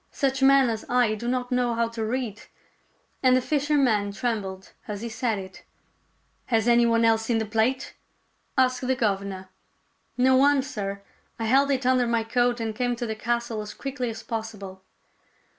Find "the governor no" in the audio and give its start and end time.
8.87-10.35